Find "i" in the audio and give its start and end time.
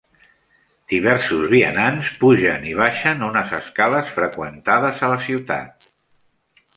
2.69-2.73